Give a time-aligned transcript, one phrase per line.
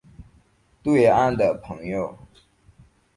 [0.81, 2.17] 对岸的朋友